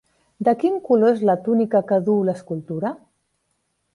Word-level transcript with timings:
De 0.47 0.53
quin 0.63 0.79
color 0.87 1.11
és 1.17 1.21
la 1.31 1.35
túnica 1.49 1.83
que 1.93 2.01
du 2.09 2.15
l'escultura? 2.29 2.95